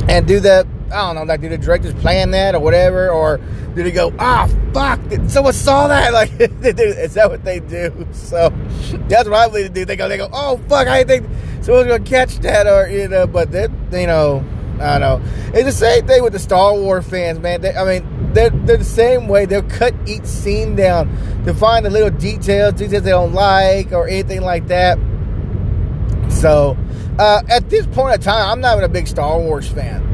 and 0.09 0.27
do 0.27 0.41
that. 0.41 0.67
I 0.93 1.07
don't 1.07 1.15
know, 1.17 1.23
like, 1.25 1.41
did 1.41 1.53
the 1.53 1.59
directors 1.59 1.95
plan 1.95 2.31
that 2.33 2.55
or 2.55 2.61
whatever, 2.61 3.11
or 3.11 3.41
did 3.75 3.87
he 3.87 3.93
go, 3.93 4.13
ah, 4.19 4.49
fuck, 4.73 5.01
did 5.09 5.31
someone 5.31 5.53
saw 5.53 5.89
that? 5.89 6.13
Like, 6.13 6.31
is 6.39 7.15
that 7.15 7.31
what 7.31 7.45
they 7.45 7.61
do? 7.61 8.07
So 8.13 8.53
that's 9.09 9.29
what 9.29 9.39
I 9.39 9.49
believe 9.49 9.73
they 9.73 9.81
do. 9.81 9.85
They 9.85 9.97
go, 9.97 10.09
they 10.09 10.17
go, 10.17 10.29
oh, 10.33 10.59
fuck, 10.69 10.87
I 10.87 11.05
think 11.05 11.27
someone's 11.63 11.89
gonna 11.89 12.01
catch 12.01 12.39
that, 12.41 12.67
or 12.67 12.89
you 12.89 13.09
know, 13.09 13.27
but 13.27 13.51
then, 13.51 13.75
you 13.93 14.07
know, 14.07 14.45
I 14.81 14.99
don't 14.99 15.23
know. 15.23 15.33
It's 15.55 15.65
the 15.65 15.73
same 15.73 16.07
thing 16.07 16.23
with 16.23 16.33
the 16.33 16.39
Star 16.39 16.75
Wars 16.75 17.07
fans, 17.07 17.39
man. 17.39 17.61
They, 17.61 17.75
I 17.75 17.85
mean, 17.85 18.33
they're, 18.33 18.51
they're 18.51 18.79
the 18.79 18.85
same 18.85 19.29
way. 19.29 19.45
They'll 19.45 19.63
cut 19.63 19.95
each 20.07 20.25
scene 20.25 20.75
down 20.75 21.09
to 21.45 21.55
find 21.55 21.87
the 21.87 21.91
little 21.91 22.11
details, 22.11 22.75
details 22.75 23.05
they 23.05 23.11
don't 23.11 23.33
like, 23.33 23.93
or 23.93 24.09
anything 24.09 24.41
like 24.41 24.67
that. 24.69 24.99
So, 26.31 26.77
uh, 27.19 27.43
at 27.49 27.69
this 27.71 27.87
point 27.87 28.15
in 28.17 28.21
time, 28.21 28.51
I'm 28.51 28.61
not 28.61 28.73
even 28.73 28.85
a 28.85 28.89
big 28.89 29.07
Star 29.07 29.39
Wars 29.39 29.69
fan. 29.69 30.12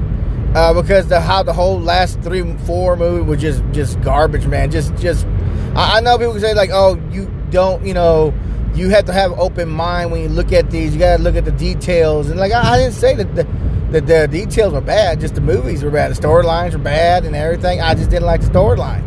Uh, 0.55 0.73
because 0.73 1.07
the 1.09 1.21
how 1.21 1.43
the 1.43 1.53
whole 1.53 1.79
last 1.79 2.21
three 2.23 2.43
four 2.59 2.97
movie 2.97 3.23
was 3.23 3.41
just 3.41 3.63
just 3.73 4.01
garbage, 4.01 4.47
man. 4.47 4.71
Just 4.71 4.95
just 4.97 5.27
I, 5.75 5.99
I 5.99 6.01
know 6.01 6.17
people 6.19 6.39
say 6.41 6.55
like, 6.55 6.71
oh, 6.73 7.01
you 7.11 7.31
don't, 7.51 7.85
you 7.85 7.95
know, 7.95 8.33
you 8.75 8.89
have 8.91 9.05
to 9.07 9.13
have 9.13 9.33
an 9.33 9.39
open 9.39 9.69
mind 9.69 10.11
when 10.11 10.23
you 10.23 10.29
look 10.29 10.53
at 10.53 10.71
these. 10.71 10.95
You 10.95 10.99
got 10.99 11.19
to 11.19 11.23
look 11.23 11.37
at 11.37 11.45
the 11.45 11.53
details, 11.53 12.31
and 12.31 12.41
like 12.41 12.53
I, 12.53 12.75
I 12.75 12.79
didn't 12.79 12.95
say 12.95 13.15
that 13.15 13.35
the, 13.35 13.45
the, 13.91 14.01
the 14.01 14.29
details 14.29 14.73
were 14.73 14.81
bad, 14.81 15.21
just 15.21 15.35
the 15.35 15.41
movies 15.41 15.83
were 15.83 15.91
bad. 15.91 16.15
The 16.15 16.21
storylines 16.21 16.73
were 16.73 16.79
bad 16.79 17.25
and 17.25 17.37
everything. 17.37 17.81
I 17.81 17.95
just 17.95 18.11
didn't 18.11 18.27
like 18.27 18.41
the 18.41 18.49
storyline. 18.49 19.05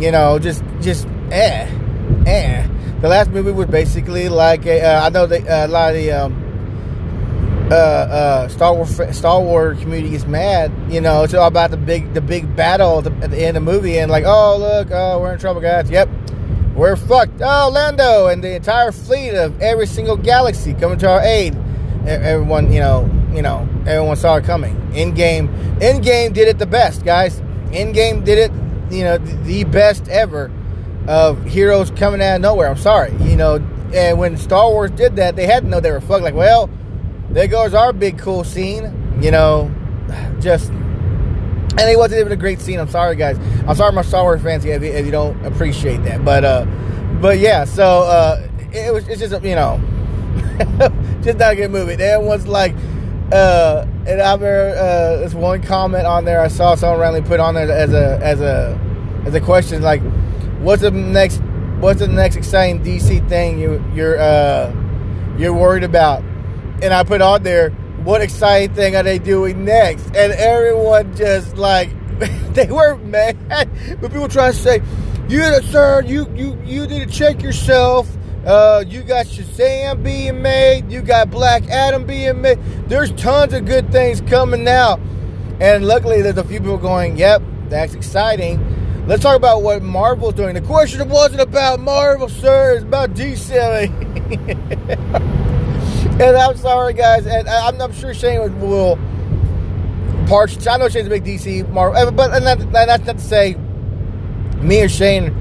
You 0.00 0.10
know, 0.10 0.38
just 0.38 0.64
just 0.80 1.06
eh, 1.30 1.68
eh. 2.26 2.66
The 3.00 3.08
last 3.08 3.30
movie 3.30 3.52
was 3.52 3.66
basically 3.66 4.28
like 4.28 4.66
a, 4.66 4.80
uh, 4.80 5.06
I 5.06 5.08
know 5.10 5.24
uh, 5.24 5.66
a 5.66 5.68
lot 5.68 5.90
of 5.90 5.96
the 5.96 6.12
um, 6.12 6.45
uh, 7.70 7.74
uh, 7.74 8.48
Star 8.48 8.74
Wars 8.74 9.16
Star 9.16 9.40
Wars 9.40 9.78
community 9.80 10.14
is 10.14 10.26
mad. 10.26 10.72
You 10.88 11.00
know, 11.00 11.24
it's 11.24 11.34
all 11.34 11.48
about 11.48 11.70
the 11.70 11.76
big 11.76 12.14
the 12.14 12.20
big 12.20 12.54
battle 12.54 12.98
at 12.98 13.04
the, 13.04 13.12
at 13.24 13.30
the 13.30 13.38
end 13.38 13.56
of 13.56 13.64
the 13.64 13.72
movie 13.72 13.98
and 13.98 14.10
like, 14.10 14.24
oh 14.24 14.56
look, 14.58 14.88
oh 14.92 15.20
we're 15.20 15.32
in 15.32 15.38
trouble, 15.38 15.60
guys. 15.60 15.90
Yep, 15.90 16.08
we're 16.76 16.94
fucked. 16.94 17.40
Oh, 17.40 17.70
Lando 17.72 18.28
and 18.28 18.42
the 18.42 18.54
entire 18.54 18.92
fleet 18.92 19.34
of 19.34 19.60
every 19.60 19.86
single 19.86 20.16
galaxy 20.16 20.74
coming 20.74 20.98
to 20.98 21.10
our 21.10 21.20
aid. 21.20 21.56
Everyone, 22.06 22.72
you 22.72 22.78
know, 22.78 23.10
you 23.32 23.42
know, 23.42 23.68
everyone 23.84 24.16
saw 24.16 24.36
it 24.36 24.44
coming. 24.44 24.76
Endgame, 24.92 25.82
in 25.82 26.00
game 26.02 26.32
did 26.32 26.46
it 26.46 26.58
the 26.58 26.66
best, 26.66 27.04
guys. 27.04 27.40
Endgame 27.70 28.24
did 28.24 28.38
it, 28.38 28.52
you 28.92 29.02
know, 29.02 29.18
the 29.18 29.64
best 29.64 30.06
ever 30.08 30.52
of 31.08 31.44
heroes 31.44 31.90
coming 31.90 32.22
out 32.22 32.36
of 32.36 32.42
nowhere. 32.42 32.68
I'm 32.68 32.76
sorry, 32.76 33.12
you 33.22 33.36
know, 33.36 33.56
and 33.92 34.18
when 34.18 34.36
Star 34.36 34.70
Wars 34.70 34.92
did 34.92 35.16
that, 35.16 35.34
they 35.34 35.46
had 35.46 35.64
to 35.64 35.68
know 35.68 35.80
they 35.80 35.90
were 35.90 36.00
fucked. 36.00 36.22
Like, 36.22 36.34
well, 36.34 36.70
there 37.30 37.48
goes 37.48 37.74
our 37.74 37.92
big 37.92 38.18
cool 38.18 38.44
scene, 38.44 39.18
you 39.20 39.30
know, 39.30 39.70
just. 40.40 40.70
And 41.78 41.90
it 41.90 41.98
wasn't 41.98 42.20
even 42.20 42.32
a 42.32 42.36
great 42.36 42.58
scene. 42.60 42.80
I'm 42.80 42.88
sorry, 42.88 43.16
guys. 43.16 43.38
I'm 43.68 43.76
sorry, 43.76 43.92
my 43.92 44.00
Star 44.00 44.22
Wars 44.22 44.40
fans, 44.40 44.64
if 44.64 44.82
you, 44.82 44.88
if 44.88 45.04
you 45.04 45.12
don't 45.12 45.44
appreciate 45.44 46.02
that. 46.04 46.24
But, 46.24 46.42
uh, 46.42 46.64
but 47.20 47.38
yeah. 47.38 47.64
So 47.64 47.84
uh, 47.84 48.48
it 48.72 48.92
was. 48.92 49.06
It's 49.08 49.20
just 49.20 49.44
you 49.44 49.54
know, 49.54 49.80
just 51.22 51.38
not 51.38 51.52
a 51.52 51.56
good 51.56 51.70
movie. 51.70 51.94
Everyone's 52.02 52.46
like, 52.46 52.74
uh, 53.32 53.86
and 54.06 54.22
I 54.22 54.32
remember 54.32 54.74
uh, 54.76 55.16
this 55.18 55.34
one 55.34 55.62
comment 55.62 56.06
on 56.06 56.24
there 56.24 56.40
I 56.40 56.48
saw 56.48 56.74
someone 56.74 57.00
randomly 57.00 57.28
put 57.28 57.40
on 57.40 57.54
there 57.54 57.70
as 57.70 57.92
a 57.92 58.18
as 58.22 58.40
a 58.40 58.78
as 59.24 59.34
a 59.34 59.40
question 59.40 59.82
like, 59.82 60.02
what's 60.60 60.82
the 60.82 60.90
next 60.90 61.38
what's 61.80 62.00
the 62.00 62.08
next 62.08 62.36
exciting 62.36 62.82
DC 62.82 63.28
thing 63.28 63.58
you 63.58 63.84
you're 63.94 64.18
uh, 64.18 64.72
you're 65.38 65.54
worried 65.54 65.84
about? 65.84 66.22
And 66.82 66.92
I 66.92 67.02
put 67.04 67.22
on 67.22 67.42
there, 67.42 67.70
what 68.04 68.20
exciting 68.20 68.74
thing 68.74 68.96
are 68.96 69.02
they 69.02 69.18
doing 69.18 69.64
next? 69.64 70.06
And 70.06 70.32
everyone 70.32 71.14
just 71.16 71.56
like 71.56 71.90
they 72.54 72.66
were 72.66 72.96
mad. 72.96 73.36
But 74.00 74.12
people 74.12 74.28
try 74.28 74.52
to 74.52 74.56
say, 74.56 74.82
you 75.28 75.60
sir, 75.62 76.02
you 76.02 76.30
you 76.34 76.58
you 76.64 76.86
need 76.86 77.08
to 77.08 77.12
check 77.12 77.42
yourself. 77.42 78.08
Uh, 78.46 78.84
you 78.86 79.02
got 79.02 79.26
Shazam 79.26 80.04
being 80.04 80.40
made. 80.40 80.90
You 80.90 81.02
got 81.02 81.30
Black 81.30 81.66
Adam 81.68 82.06
being 82.06 82.42
made. 82.42 82.62
There's 82.86 83.10
tons 83.12 83.52
of 83.52 83.64
good 83.64 83.90
things 83.90 84.20
coming 84.20 84.68
out. 84.68 85.00
And 85.58 85.84
luckily, 85.84 86.22
there's 86.22 86.38
a 86.38 86.44
few 86.44 86.60
people 86.60 86.78
going, 86.78 87.16
yep, 87.16 87.42
that's 87.68 87.94
exciting. 87.94 89.04
Let's 89.08 89.22
talk 89.22 89.36
about 89.36 89.62
what 89.62 89.82
Marvel's 89.82 90.34
doing. 90.34 90.54
The 90.54 90.60
question 90.60 91.08
wasn't 91.08 91.40
about 91.40 91.80
Marvel, 91.80 92.28
sir. 92.28 92.74
It's 92.74 92.84
about 92.84 93.14
DC. 93.14 93.52
and 96.20 96.36
I'm 96.36 96.56
sorry, 96.56 96.94
guys. 96.94 97.26
And 97.26 97.48
I'm, 97.48 97.80
I'm 97.80 97.92
sure 97.92 98.14
Shane 98.14 98.60
will 98.60 98.98
parts. 100.26 100.66
I 100.66 100.76
know 100.78 100.88
Shane's 100.88 101.06
a 101.06 101.10
big 101.10 101.24
DC 101.24 101.68
Marvel, 101.70 102.10
but 102.12 102.32
and 102.32 102.46
that, 102.46 102.72
that's 102.72 103.06
not 103.06 103.18
to 103.18 103.22
say 103.22 103.54
me 104.58 104.82
or 104.82 104.88
Shane 104.88 105.34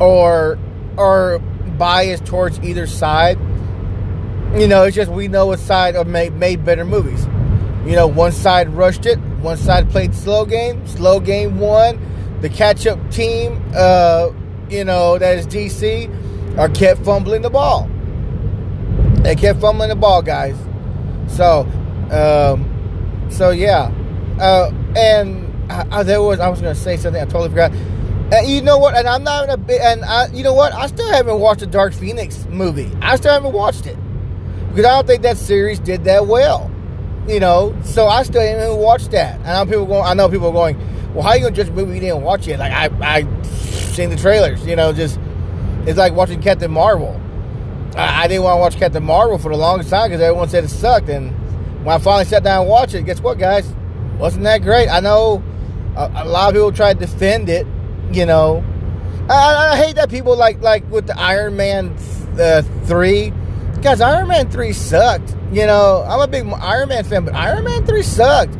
are 0.00 0.58
or 0.96 1.38
biased 1.78 2.26
towards 2.26 2.58
either 2.60 2.86
side. 2.86 3.38
You 4.56 4.66
know, 4.66 4.84
it's 4.84 4.96
just 4.96 5.10
we 5.10 5.28
know 5.28 5.46
what 5.46 5.58
side 5.58 5.94
of 5.94 6.06
made, 6.06 6.32
made 6.34 6.64
better 6.64 6.84
movies. 6.84 7.26
You 7.84 7.94
know, 7.94 8.06
one 8.06 8.32
side 8.32 8.70
rushed 8.70 9.06
it, 9.06 9.18
one 9.40 9.56
side 9.56 9.90
played 9.90 10.14
slow 10.14 10.44
game, 10.46 10.86
slow 10.86 11.20
game 11.20 11.58
won. 11.58 12.00
The 12.40 12.48
catch 12.48 12.86
up 12.86 13.10
team, 13.10 13.62
uh, 13.74 14.30
you 14.70 14.84
know, 14.84 15.18
that 15.18 15.38
is 15.38 15.46
DC, 15.46 16.58
are 16.58 16.68
kept 16.68 17.04
fumbling 17.04 17.42
the 17.42 17.50
ball. 17.50 17.88
They 19.28 19.36
kept 19.36 19.60
fumbling 19.60 19.90
the 19.90 19.94
ball, 19.94 20.22
guys. 20.22 20.56
So, 21.26 21.66
um, 22.10 23.28
so 23.30 23.50
yeah, 23.50 23.92
uh, 24.40 24.72
and 24.96 25.70
I, 25.70 25.98
I, 25.98 26.02
there 26.02 26.22
was 26.22 26.40
I 26.40 26.48
was 26.48 26.62
gonna 26.62 26.74
say 26.74 26.96
something 26.96 27.20
I 27.20 27.26
totally 27.26 27.50
forgot. 27.50 27.72
And 28.32 28.48
you 28.48 28.62
know 28.62 28.78
what? 28.78 28.96
And 28.96 29.06
I'm 29.06 29.22
not 29.24 29.50
a 29.50 29.58
bit. 29.58 29.82
And 29.82 30.02
I, 30.02 30.28
you 30.28 30.42
know 30.42 30.54
what? 30.54 30.72
I 30.72 30.86
still 30.86 31.12
haven't 31.12 31.40
watched 31.40 31.60
the 31.60 31.66
Dark 31.66 31.92
Phoenix 31.92 32.46
movie. 32.46 32.90
I 33.02 33.16
still 33.16 33.30
haven't 33.30 33.52
watched 33.52 33.84
it 33.84 33.98
because 34.70 34.86
I 34.86 34.96
don't 34.96 35.06
think 35.06 35.20
that 35.24 35.36
series 35.36 35.78
did 35.78 36.04
that 36.04 36.26
well. 36.26 36.70
You 37.26 37.38
know, 37.38 37.76
so 37.84 38.06
I 38.06 38.22
still 38.22 38.40
haven't 38.40 38.64
even 38.64 38.78
watched 38.78 39.10
that. 39.10 39.40
And 39.40 39.48
I 39.48 39.62
know 39.62 39.70
people 39.70 39.84
going. 39.84 40.04
I 40.04 40.14
know 40.14 40.30
people 40.30 40.52
going. 40.52 40.78
Well, 41.12 41.22
how 41.22 41.32
are 41.32 41.36
you 41.36 41.42
gonna 41.42 41.54
judge 41.54 41.68
a 41.68 41.72
movie 41.72 41.96
you 41.96 42.00
didn't 42.00 42.22
watch 42.22 42.48
it? 42.48 42.58
Like 42.58 42.72
I, 42.72 42.88
I 43.02 43.42
seen 43.42 44.08
the 44.08 44.16
trailers. 44.16 44.66
You 44.66 44.76
know, 44.76 44.94
just 44.94 45.20
it's 45.84 45.98
like 45.98 46.14
watching 46.14 46.40
Captain 46.40 46.70
Marvel. 46.70 47.20
I, 47.98 48.24
I 48.24 48.28
didn't 48.28 48.44
want 48.44 48.56
to 48.56 48.60
watch 48.60 48.76
Captain 48.76 49.04
Marvel 49.04 49.38
for 49.38 49.50
the 49.50 49.58
longest 49.58 49.90
time 49.90 50.10
because 50.10 50.22
everyone 50.22 50.48
said 50.48 50.64
it 50.64 50.68
sucked. 50.68 51.08
And 51.08 51.32
when 51.84 51.96
I 51.96 51.98
finally 51.98 52.24
sat 52.24 52.44
down 52.44 52.62
and 52.62 52.70
watched 52.70 52.94
it, 52.94 53.02
guess 53.02 53.20
what, 53.20 53.38
guys? 53.38 53.72
Wasn't 54.18 54.44
that 54.44 54.62
great? 54.62 54.88
I 54.88 55.00
know 55.00 55.42
a, 55.96 56.10
a 56.16 56.24
lot 56.24 56.48
of 56.48 56.54
people 56.54 56.72
try 56.72 56.92
to 56.92 56.98
defend 56.98 57.48
it 57.48 57.66
you 58.12 58.24
know, 58.24 58.64
I, 59.28 59.72
I, 59.72 59.76
hate 59.76 59.96
that 59.96 60.10
people 60.10 60.36
like 60.36 60.62
like 60.62 60.88
with 60.90 61.06
the 61.06 61.18
Iron 61.18 61.56
Man 61.56 61.94
uh, 62.38 62.62
three. 62.84 63.32
Guys, 63.82 64.00
Iron 64.00 64.28
Man 64.28 64.50
three 64.50 64.72
sucked. 64.72 65.36
You 65.52 65.66
know, 65.66 66.04
I'm 66.08 66.20
a 66.20 66.26
big 66.26 66.46
Iron 66.60 66.88
Man 66.88 67.04
fan, 67.04 67.24
but 67.24 67.34
Iron 67.34 67.64
Man 67.64 67.84
three 67.84 68.02
sucked. 68.02 68.56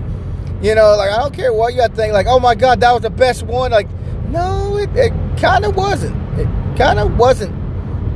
You 0.61 0.75
know, 0.75 0.97
like 0.97 1.11
I 1.11 1.17
don't 1.17 1.35
care 1.35 1.53
what 1.53 1.75
you 1.75 1.87
think. 1.89 2.13
Like, 2.13 2.27
oh 2.27 2.39
my 2.39 2.55
god, 2.55 2.81
that 2.81 2.93
was 2.93 3.03
the 3.03 3.11
best 3.11 3.43
one. 3.45 3.71
Like, 3.71 3.89
no, 4.29 4.77
it, 4.77 4.91
it 4.95 5.13
kind 5.39 5.65
of 5.65 5.77
wasn't. 5.77 6.17
It 6.39 6.47
kind 6.77 6.99
of 6.99 7.17
wasn't 7.17 7.55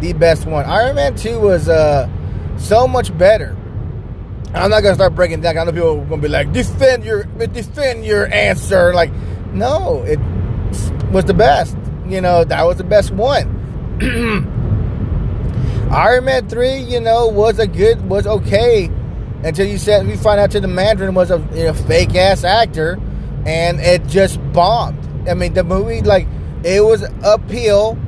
the 0.03 0.13
best 0.13 0.47
one. 0.47 0.67
Iron 0.67 0.97
Man 0.97 1.15
two 1.15 1.41
was 1.41 1.69
uh, 1.69 2.09
so 2.59 2.87
much 2.87 3.17
better. 3.17 3.57
I'm 4.53 4.69
not 4.69 4.83
gonna 4.83 4.97
start 4.97 5.15
breaking 5.15 5.41
down. 5.41 5.57
I 5.57 5.65
know 5.65 5.73
people 5.73 6.01
are 6.01 6.05
gonna 6.05 6.21
be 6.21 6.29
like, 6.29 6.53
defend 6.53 7.05
your 7.05 7.25
defend 7.25 8.05
your 8.05 8.27
answer. 8.27 8.93
Like, 8.93 9.13
no, 9.53 10.03
it 10.03 10.19
was 11.11 11.25
the 11.25 11.35
best. 11.35 11.77
You 12.07 12.21
know, 12.21 12.45
that 12.45 12.65
was 12.65 12.77
the 12.77 12.85
best 12.85 13.13
one. 13.13 13.61
Iron 15.93 16.25
Man 16.25 16.49
3, 16.49 16.79
you 16.79 17.01
know, 17.01 17.29
was 17.29 17.59
a 17.59 17.67
good, 17.67 18.09
was 18.09 18.27
okay 18.27 18.91
until 19.45 19.67
you 19.67 19.77
said, 19.77 20.07
we 20.07 20.17
find 20.17 20.41
out 20.41 20.51
to 20.53 20.61
the 20.61 20.69
Mandarin 20.69 21.15
was 21.15 21.31
a 21.31 21.39
you 21.55 21.65
know, 21.65 21.75
fake 21.75 22.15
ass 22.15 22.45
actor 22.45 22.99
and 23.45 23.79
it 23.81 24.07
just 24.07 24.41
bombed. 24.53 24.99
I 25.29 25.35
mean, 25.35 25.53
the 25.53 25.65
movie, 25.65 26.01
like, 26.01 26.27
it 26.65 26.83
was 26.83 27.03
uphill. 27.23 27.99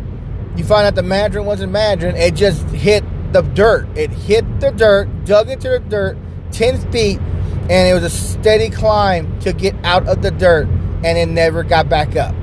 You 0.56 0.64
find 0.64 0.86
out 0.86 0.94
the 0.94 1.02
Mandarin 1.02 1.46
wasn't 1.46 1.72
Mandarin. 1.72 2.16
It 2.16 2.34
just 2.34 2.66
hit 2.68 3.04
the 3.32 3.42
dirt. 3.42 3.88
It 3.96 4.10
hit 4.10 4.60
the 4.60 4.70
dirt, 4.70 5.08
dug 5.24 5.48
into 5.48 5.68
the 5.68 5.80
dirt 5.80 6.16
10 6.52 6.92
feet, 6.92 7.18
and 7.18 7.88
it 7.88 7.94
was 7.94 8.04
a 8.04 8.10
steady 8.10 8.70
climb 8.70 9.38
to 9.40 9.52
get 9.52 9.74
out 9.84 10.06
of 10.08 10.22
the 10.22 10.30
dirt, 10.30 10.66
and 10.66 11.18
it 11.18 11.26
never 11.26 11.62
got 11.62 11.88
back 11.88 12.16
up 12.16 12.34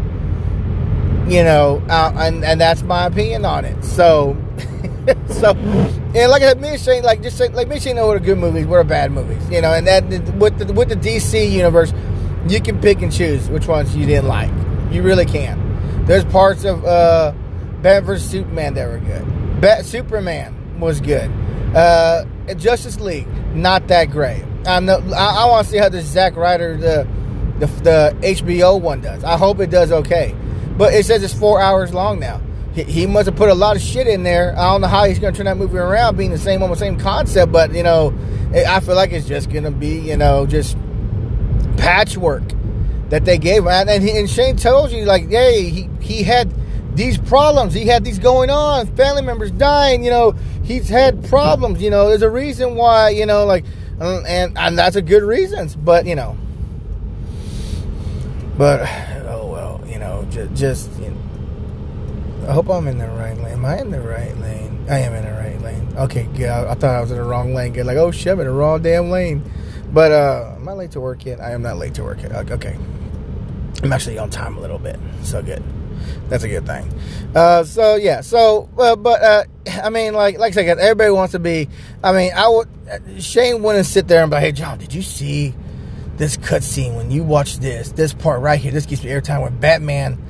you 1.32 1.44
know, 1.44 1.82
uh, 1.90 2.12
and 2.18 2.44
and 2.44 2.60
that's 2.60 2.84
my 2.84 3.06
opinion 3.06 3.46
on 3.46 3.64
it. 3.64 3.84
So, 3.84 4.36
so, 5.30 5.52
and 5.52 6.30
like 6.30 6.42
I 6.42 6.50
said, 6.50 6.62
me 6.62 6.70
and 6.70 6.80
Shane, 6.80 7.04
like 7.04 7.22
just 7.22 7.38
say, 7.38 7.48
like 7.48 7.70
me 7.70 7.76
and 7.76 7.84
Shane 7.84 7.96
know 7.96 8.08
what 8.08 8.18
are 8.18 8.20
good 8.20 8.38
movies, 8.38 8.66
what 8.66 8.80
are 8.80 8.84
bad 8.84 9.12
movies, 9.12 9.42
you 9.50 9.62
know, 9.62 9.74
and 9.74 9.88
that 9.88 10.04
with 10.36 10.58
the 10.58 10.74
with 10.74 10.90
the 10.90 10.96
DC 10.96 11.50
universe, 11.50 11.94
you 12.50 12.60
can 12.60 12.82
pick 12.82 13.02
and 13.02 13.14
choose 13.14 13.48
which 13.50 13.66
ones 13.66 13.96
you 13.96 14.06
didn't 14.06 14.28
like. 14.28 14.52
You 14.92 15.04
really 15.04 15.26
can. 15.26 16.06
There's 16.06 16.26
parts 16.26 16.66
of 16.66 16.84
uh, 16.84 17.34
Batman 17.82 18.06
vs 18.06 18.30
Superman 18.30 18.74
that 18.76 18.88
were 18.88 19.00
good. 19.00 19.62
Bat 19.62 19.86
Superman 19.86 20.80
was 20.80 21.02
good. 21.02 21.32
Uh, 21.76 22.26
Justice 22.56 23.00
League, 23.00 23.28
not 23.56 23.88
that 23.88 24.12
great. 24.12 24.44
I 24.66 24.80
know. 24.80 24.98
I, 25.16 25.44
I 25.44 25.46
want 25.46 25.66
to 25.66 25.72
see 25.72 25.78
how 25.78 25.90
the 25.90 26.02
Zack 26.02 26.34
Snyder 26.34 26.78
the, 26.78 27.08
the 27.60 27.68
the 27.82 28.16
HBO 28.22 28.80
one 28.80 29.02
does. 29.02 29.24
I 29.24 29.38
hope 29.38 29.60
it 29.60 29.70
does 29.70 29.92
okay. 29.92 30.36
But 30.78 30.94
it 30.94 31.06
says 31.06 31.24
it's 31.24 31.34
four 31.34 31.62
hours 31.62 31.94
long 31.94 32.20
now. 32.20 32.42
He, 32.74 33.06
must 33.06 33.26
have 33.26 33.36
put 33.36 33.50
a 33.50 33.54
lot 33.54 33.76
of 33.76 33.82
shit 33.82 34.08
in 34.08 34.24
there. 34.24 34.58
I 34.58 34.72
don't 34.72 34.80
know 34.80 34.88
how 34.88 35.04
he's 35.04 35.20
going 35.20 35.34
to 35.34 35.38
turn 35.38 35.46
that 35.46 35.58
movie 35.58 35.78
around, 35.78 36.16
being 36.16 36.32
the 36.32 36.38
same 36.38 36.62
almost 36.62 36.80
same 36.80 36.98
concept. 36.98 37.52
But 37.52 37.74
you 37.74 37.84
know, 37.84 38.14
I 38.54 38.80
feel 38.80 38.96
like 38.96 39.12
it's 39.12 39.28
just 39.28 39.50
going 39.50 39.66
to 39.66 39.72
be 39.72 40.00
you 40.00 40.18
know 40.18 40.46
just 40.46 40.78
patchwork 41.78 42.44
that 43.10 43.26
they 43.26 43.38
gave. 43.38 43.68
And, 43.68 43.90
and, 43.90 44.02
he, 44.02 44.18
and 44.18 44.30
Shane 44.30 44.56
tells 44.56 44.94
you 44.94 45.04
like, 45.04 45.30
hey, 45.30 45.70
he 45.70 45.90
he 46.00 46.24
had 46.24 46.54
these 46.96 47.18
problems. 47.18 47.74
He 47.74 47.86
had 47.86 48.04
these 48.04 48.20
going 48.20 48.50
on. 48.50 48.88
Family 48.96 49.22
members 49.22 49.52
dying. 49.52 50.04
You 50.04 50.12
know, 50.12 50.32
he's 50.64 50.90
had 50.90 51.24
problems. 51.26 51.82
You 51.82 51.90
know, 51.90 52.10
there's 52.10 52.22
a 52.22 52.30
reason 52.30 52.76
why. 52.76 53.10
You 53.10 53.26
know, 53.26 53.46
like, 53.46 53.66
and 54.00 54.58
and 54.58 54.78
that's 54.78 54.96
a 54.96 55.02
good 55.02 55.24
reasons. 55.24 55.76
But 55.76 56.06
you 56.06 56.16
know, 56.16 56.38
but 58.58 58.82
oh 59.28 59.50
well. 59.52 59.82
You 59.88 60.00
know, 60.00 60.26
just, 60.30 60.54
just 60.54 61.00
you 61.00 61.10
know, 61.10 62.50
I 62.50 62.54
hope 62.54 62.70
I'm 62.70 62.88
in 62.88 62.98
the 62.98 63.08
right 63.08 63.38
lane. 63.38 63.54
Am 63.54 63.66
I 63.66 63.80
in 63.80 63.92
the 63.92 64.02
right 64.02 64.38
lane? 64.38 64.86
I 64.90 65.00
am 65.00 65.14
in 65.14 65.26
the 65.26 65.32
right 65.32 65.62
lane. 65.62 65.88
Okay, 65.98 66.28
good. 66.36 66.50
I, 66.50 66.72
I 66.72 66.76
thought 66.76 66.96
I 66.96 67.02
was 67.02 67.12
in 67.12 67.18
the 67.18 67.24
wrong 67.24 67.54
lane. 67.54 67.74
Good. 67.74 67.86
Like, 67.86 67.98
oh 67.98 68.12
shit, 68.12 68.34
I'm 68.34 68.40
in 68.40 68.48
the 68.48 68.54
wrong 68.54 68.82
damn 68.82 69.10
lane. 69.10 69.44
But 69.94 70.12
uh, 70.12 70.56
am 70.56 70.68
I 70.68 70.74
late 70.74 70.92
to 70.92 71.02
work 71.02 71.26
yet? 71.26 71.42
I 71.42 71.52
am 71.52 71.62
not 71.62 71.78
late 71.78 71.94
to 71.96 72.04
work 72.04 72.22
yet. 72.22 72.32
Okay. 72.52 72.78
I'm 73.84 73.92
actually 73.92 74.18
on 74.18 74.30
time 74.30 74.58
a 74.58 74.62
little 74.62 74.80
bit. 74.80 74.98
So 75.24 75.42
good. 75.42 75.64
That's 76.30 76.44
a 76.44 76.48
good 76.48 76.66
thing. 76.66 76.92
Uh, 77.36 77.64
so 77.64 77.96
yeah. 77.96 78.22
So, 78.22 78.70
uh, 78.78 78.96
but 78.96 79.22
uh, 79.22 79.44
I 79.84 79.90
mean, 79.90 80.14
like, 80.14 80.38
like 80.38 80.54
I 80.54 80.66
said, 80.66 80.80
everybody 80.80 81.12
wants 81.12 81.34
to 81.34 81.40
be. 81.40 81.70
I 82.04 82.12
mean, 82.14 82.32
I 82.36 82.48
would. 82.48 82.68
Shane 83.20 83.64
wouldn't 83.64 83.86
sit 83.86 84.08
there 84.08 84.22
and 84.22 84.32
be, 84.32 84.38
"Hey, 84.38 84.52
John, 84.52 84.78
did 84.78 84.94
you 84.94 85.02
see 85.02 85.54
this 86.22 86.38
cutscene 86.38 86.96
when 86.96 87.10
you 87.10 87.24
watch 87.24 87.58
this, 87.58 87.94
this 87.94 88.14
part 88.14 88.42
right 88.42 88.60
here, 88.60 88.72
this 88.72 88.86
gives 88.86 89.04
me 89.04 89.10
airtime 89.10 89.42
when 89.42 89.60
Batman 89.60 90.24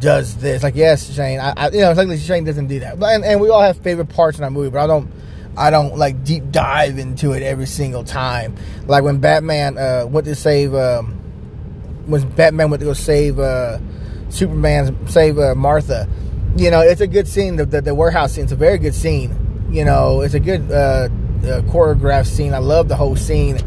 does 0.00 0.36
this. 0.38 0.64
Like, 0.64 0.74
yes, 0.74 1.14
Shane, 1.14 1.38
I, 1.38 1.52
I 1.56 1.70
you 1.70 1.78
know, 1.78 1.92
it's 1.92 1.98
like 1.98 2.18
Shane 2.18 2.42
doesn't 2.42 2.66
do 2.66 2.80
that. 2.80 2.98
But 2.98 3.14
and, 3.14 3.24
and, 3.24 3.40
we 3.40 3.48
all 3.48 3.62
have 3.62 3.78
favorite 3.78 4.08
parts 4.08 4.38
in 4.38 4.42
our 4.42 4.50
movie, 4.50 4.70
but 4.70 4.80
I 4.80 4.88
don't, 4.88 5.12
I 5.56 5.70
don't 5.70 5.96
like 5.96 6.24
deep 6.24 6.50
dive 6.50 6.98
into 6.98 7.32
it 7.32 7.44
every 7.44 7.66
single 7.66 8.02
time. 8.02 8.56
Like 8.86 9.04
when 9.04 9.18
Batman 9.18 9.78
uh, 9.78 10.06
went 10.08 10.26
to 10.26 10.34
save, 10.34 10.74
um, 10.74 11.12
when 12.06 12.28
Batman 12.30 12.70
went 12.70 12.80
to 12.80 12.86
go 12.86 12.92
save 12.92 13.38
uh, 13.38 13.78
Superman, 14.30 15.06
save 15.08 15.38
uh, 15.38 15.54
Martha. 15.54 16.08
You 16.56 16.70
know, 16.70 16.80
it's 16.80 17.00
a 17.00 17.06
good 17.06 17.28
scene. 17.28 17.56
The, 17.56 17.66
the, 17.66 17.80
the 17.80 17.94
warehouse 17.94 18.32
scene. 18.32 18.44
It's 18.44 18.52
a 18.52 18.56
very 18.56 18.78
good 18.78 18.94
scene. 18.94 19.68
You 19.70 19.84
know, 19.84 20.22
it's 20.22 20.34
a 20.34 20.40
good 20.40 20.70
uh, 20.70 20.74
uh 20.74 21.08
choreographed 21.62 22.26
scene. 22.26 22.54
I 22.54 22.58
love 22.58 22.88
the 22.88 22.96
whole 22.96 23.16
scene 23.16 23.58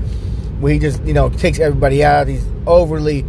where 0.60 0.74
he 0.74 0.80
just 0.80 1.04
you 1.04 1.14
know 1.14 1.30
takes 1.30 1.60
everybody 1.60 2.04
out. 2.04 2.28
He's 2.28 2.46
overly 2.66 3.26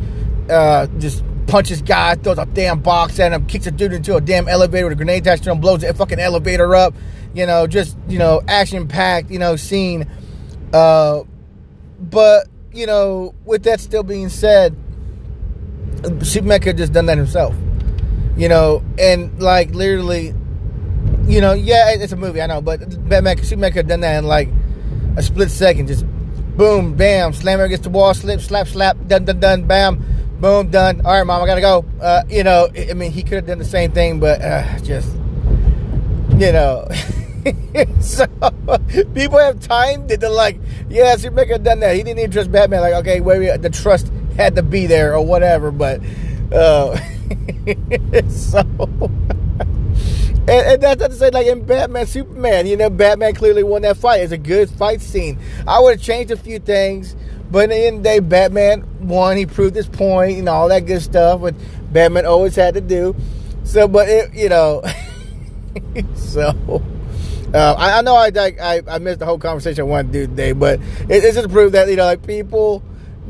uh, 0.50 0.86
just 0.98 1.24
punches 1.46 1.82
guy, 1.82 2.14
throws 2.14 2.38
a 2.38 2.46
damn 2.46 2.80
box 2.80 3.18
at 3.18 3.32
him, 3.32 3.46
kicks 3.46 3.66
a 3.66 3.70
dude 3.70 3.92
into 3.92 4.16
a 4.16 4.20
damn 4.20 4.48
elevator 4.48 4.86
with 4.86 4.92
a 4.92 4.96
grenade 4.96 5.22
attached 5.22 5.44
to 5.44 5.50
him, 5.50 5.60
blows 5.60 5.80
the 5.80 5.92
fucking 5.92 6.18
elevator 6.18 6.74
up. 6.74 6.94
You 7.34 7.46
know, 7.46 7.66
just 7.66 7.96
you 8.08 8.18
know, 8.18 8.42
action 8.46 8.88
packed. 8.88 9.30
You 9.30 9.38
know, 9.38 9.56
scene. 9.56 10.10
Uh, 10.72 11.22
but 11.98 12.48
you 12.72 12.86
know, 12.86 13.34
with 13.44 13.64
that 13.64 13.80
still 13.80 14.02
being 14.02 14.28
said, 14.28 14.76
Superman 16.22 16.60
could 16.60 16.68
have 16.68 16.76
just 16.76 16.92
done 16.92 17.06
that 17.06 17.18
himself. 17.18 17.54
You 18.36 18.48
know, 18.48 18.82
and 18.98 19.40
like 19.42 19.74
literally, 19.74 20.34
you 21.24 21.40
know, 21.40 21.52
yeah, 21.52 21.90
it's 21.90 22.12
a 22.12 22.16
movie, 22.16 22.40
I 22.40 22.46
know, 22.46 22.60
but 22.60 23.08
Batman, 23.08 23.42
Superman 23.42 23.72
could 23.72 23.78
have 23.78 23.88
done 23.88 24.00
that 24.00 24.18
in 24.18 24.24
like 24.24 24.48
a 25.16 25.22
split 25.22 25.50
second, 25.50 25.88
just 25.88 26.06
boom, 26.56 26.94
bam, 26.94 27.32
slammer 27.32 27.64
against 27.64 27.84
the 27.84 27.90
wall, 27.90 28.14
slip, 28.14 28.40
slap, 28.40 28.68
slap, 28.68 28.96
done, 29.06 29.24
done, 29.24 29.40
done, 29.40 29.66
bam, 29.66 30.02
boom, 30.40 30.70
done. 30.70 31.04
All 31.04 31.12
right, 31.12 31.24
mom, 31.24 31.42
I 31.42 31.46
gotta 31.46 31.60
go. 31.60 31.84
Uh, 32.00 32.22
you 32.28 32.42
know, 32.42 32.68
I 32.76 32.94
mean, 32.94 33.12
he 33.12 33.22
could 33.22 33.34
have 33.34 33.46
done 33.46 33.58
the 33.58 33.64
same 33.64 33.92
thing, 33.92 34.18
but 34.18 34.40
uh, 34.40 34.78
just, 34.80 35.14
you 36.38 36.52
know. 36.52 36.88
so 38.00 38.26
people 39.14 39.38
have 39.38 39.58
time 39.60 40.06
to 40.08 40.28
like, 40.28 40.58
yeah, 40.88 41.16
Superman 41.16 41.46
could 41.46 41.52
have 41.52 41.64
done 41.64 41.80
that. 41.80 41.96
He 41.96 42.02
didn't 42.02 42.18
even 42.18 42.30
trust 42.30 42.52
Batman. 42.52 42.80
Like, 42.80 42.94
okay, 42.94 43.20
where 43.20 43.58
the 43.58 43.70
trust 43.70 44.12
had 44.36 44.56
to 44.56 44.62
be 44.62 44.86
there 44.86 45.14
or 45.14 45.24
whatever, 45.24 45.70
but 45.70 46.00
uh, 46.52 46.96
so. 48.28 48.60
And, 50.48 50.50
and, 50.50 50.82
that's 50.82 51.00
not 51.00 51.10
to 51.10 51.16
say, 51.16 51.30
like 51.30 51.46
in 51.46 51.64
Batman, 51.64 52.04
Superman, 52.06 52.66
you 52.66 52.76
know, 52.76 52.90
Batman 52.90 53.34
clearly 53.34 53.62
won 53.62 53.82
that 53.82 53.96
fight. 53.96 54.22
It's 54.22 54.32
a 54.32 54.38
good 54.38 54.68
fight 54.68 55.00
scene. 55.00 55.38
I 55.68 55.78
would 55.78 55.98
have 55.98 56.02
changed 56.02 56.32
a 56.32 56.36
few 56.36 56.58
things, 56.58 57.14
but 57.50 57.64
in 57.64 57.70
the 57.70 57.76
end 57.76 57.96
of 57.98 58.02
the 58.02 58.08
day, 58.08 58.18
Batman 58.18 58.84
won. 59.00 59.36
He 59.36 59.46
proved 59.46 59.76
his 59.76 59.88
point 59.88 60.38
and 60.38 60.48
all 60.48 60.68
that 60.68 60.80
good 60.86 61.00
stuff, 61.00 61.40
What 61.40 61.54
Batman 61.92 62.26
always 62.26 62.56
had 62.56 62.74
to 62.74 62.80
do. 62.80 63.14
So, 63.62 63.86
but 63.86 64.08
it, 64.08 64.34
you 64.34 64.48
know, 64.48 64.82
so 66.16 66.82
uh, 67.54 67.74
I, 67.78 67.98
I, 67.98 68.02
know 68.02 68.16
I, 68.16 68.32
I 68.36 68.82
I 68.88 68.98
missed 68.98 69.20
the 69.20 69.26
whole 69.26 69.38
conversation 69.38 69.86
one 69.86 70.10
dude 70.10 70.30
today, 70.30 70.52
but 70.52 70.80
it, 71.08 71.22
it's 71.22 71.34
just 71.34 71.42
to 71.42 71.48
prove 71.48 71.72
that 71.72 71.88
you 71.88 71.96
know, 71.96 72.06
like 72.06 72.26
people 72.26 72.82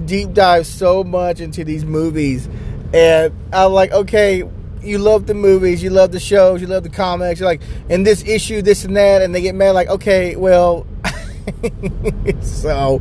deep 0.04 0.32
dive 0.32 0.66
so 0.66 1.04
much 1.04 1.40
into 1.40 1.64
these 1.64 1.84
movies, 1.84 2.49
and 2.92 3.32
I'm 3.52 3.72
like, 3.72 3.92
okay 3.92 4.44
you 4.82 4.99
love 4.99 5.26
the 5.26 5.34
movies, 5.34 5.82
you 5.82 5.90
love 5.90 6.12
the 6.12 6.20
shows, 6.20 6.61
you 6.61 6.66
love 6.66 6.82
the 6.82 6.88
comics. 6.88 7.40
You're 7.40 7.49
like, 7.49 7.62
in 7.88 8.02
this 8.02 8.25
issue, 8.25 8.62
this 8.62 8.84
and 8.84 8.96
that, 8.96 9.22
and 9.22 9.34
they 9.34 9.40
get 9.40 9.54
mad. 9.54 9.72
Like, 9.72 9.88
okay, 9.88 10.37
well, 10.37 10.87
so 12.42 13.00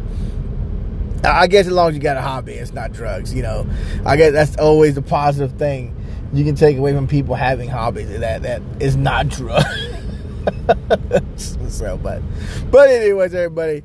I 1.24 1.48
guess 1.48 1.67
as 1.67 1.71
long 1.71 1.89
as 1.89 1.95
you 1.95 2.01
got 2.01 2.17
a 2.17 2.21
hobby, 2.21 2.53
it's 2.53 2.74
not 2.74 2.93
drugs. 2.93 3.33
You 3.33 3.43
know, 3.43 3.67
I 4.05 4.17
guess 4.17 4.31
that's 4.31 4.57
always 4.57 4.95
the 4.95 5.01
positive 5.01 5.57
thing 5.57 5.95
you 6.33 6.45
can 6.45 6.55
take 6.55 6.77
away 6.77 6.93
from 6.93 7.07
people 7.07 7.36
having 7.36 7.69
hobbies 7.69 8.10
that 8.19 8.43
that 8.43 8.62
is 8.79 8.95
not 8.95 9.27
drugs. 9.29 9.65
so, 11.69 11.98
but 11.98 12.21
but 12.71 12.89
anyways, 12.89 13.33
everybody, 13.33 13.83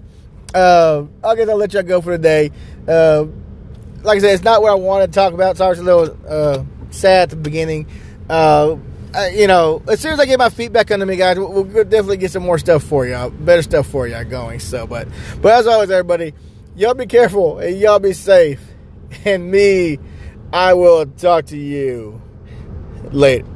uh, 0.57 1.07
I 1.23 1.35
guess 1.37 1.49
I'll 1.49 1.57
let 1.57 1.73
y'all 1.75 1.83
go 1.83 2.01
for 2.01 2.17
the 2.17 2.23
day. 2.23 2.51
Uh, 2.89 3.27
like 4.03 4.19
I 4.19 4.21
said, 4.21 4.35
it's 4.35 4.45
not 4.45 4.63
what 4.63 4.71
I 4.71 4.75
want 4.75 5.05
to 5.05 5.15
talk 5.15 5.33
about. 5.33 5.57
Sorry, 5.57 5.73
it's 5.73 5.81
a 5.81 5.85
little. 5.85 6.17
Uh, 6.27 6.65
sad 6.91 7.25
at 7.25 7.31
the 7.31 7.37
beginning. 7.37 7.87
Uh, 8.29 8.77
you 9.33 9.47
know, 9.47 9.83
as 9.89 10.01
soon 10.01 10.13
as 10.13 10.21
I 10.21 10.27
get 10.27 10.39
my 10.39 10.51
feet 10.51 10.73
back 10.73 10.91
under 10.91 11.07
me, 11.07 11.17
guys, 11.17 11.39
we'll, 11.39 11.51
we'll 11.51 11.85
definitely 11.85 12.19
get 12.19 12.31
some 12.31 12.43
more 12.43 12.59
stuff 12.59 12.83
for 12.83 13.07
y'all, 13.07 13.31
better 13.31 13.63
stuff 13.63 13.87
for 13.87 14.07
y'all 14.07 14.25
going. 14.25 14.61
So, 14.61 14.87
but, 14.87 15.09
but 15.41 15.53
as 15.53 15.67
always, 15.67 15.91
everybody, 15.91 16.35
y'all 16.75 16.95
be 16.95 17.07
careful 17.07 17.59
and 17.59 17.79
y'all 17.79 17.99
be 17.99 18.13
safe. 18.13 18.61
And 19.25 19.51
me, 19.51 19.99
I 20.53 20.75
will 20.75 21.07
talk 21.07 21.47
to 21.47 21.57
you 21.57 22.21
later. 23.13 23.56